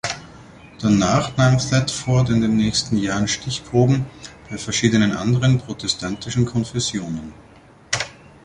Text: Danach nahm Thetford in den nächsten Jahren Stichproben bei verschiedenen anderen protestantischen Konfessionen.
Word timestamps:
Danach 0.81 1.37
nahm 1.37 1.59
Thetford 1.59 2.31
in 2.31 2.41
den 2.41 2.55
nächsten 2.57 2.97
Jahren 2.97 3.27
Stichproben 3.27 4.05
bei 4.49 4.57
verschiedenen 4.57 5.11
anderen 5.11 5.59
protestantischen 5.59 6.47
Konfessionen. 6.47 7.31